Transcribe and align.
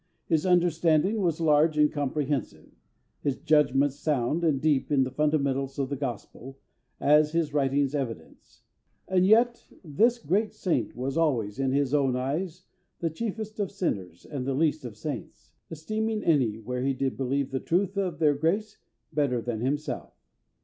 His 0.25 0.47
understanding 0.47 1.21
was 1.21 1.39
large 1.39 1.77
and 1.77 1.91
comprehensive; 1.91 2.71
his 3.19 3.37
judgments 3.37 3.97
sound 3.99 4.43
and 4.43 4.59
deep 4.59 4.91
in 4.91 5.03
the 5.03 5.11
fundamentals 5.11 5.77
of 5.77 5.89
the 5.89 5.95
Gospel, 5.95 6.57
as 6.99 7.33
his 7.33 7.53
writings 7.53 7.93
evidence. 7.93 8.63
And 9.07 9.27
yet, 9.27 9.63
this 9.83 10.17
great 10.17 10.55
saint 10.55 10.95
was 10.95 11.17
always, 11.17 11.59
in 11.59 11.71
his 11.71 11.93
own 11.93 12.15
eyes, 12.15 12.63
the 12.99 13.11
chiefest 13.11 13.59
of 13.59 13.69
sinners 13.69 14.25
and 14.25 14.47
the 14.47 14.55
least 14.55 14.85
of 14.85 14.97
saints; 14.97 15.51
esteeming 15.69 16.23
any, 16.23 16.57
where 16.57 16.81
he 16.81 16.93
did 16.95 17.15
believe 17.15 17.51
the 17.51 17.59
truth 17.59 17.95
of 17.95 18.17
(their) 18.17 18.33
grace, 18.33 18.79
better 19.13 19.39
than 19.39 19.61
himself. 19.61 20.15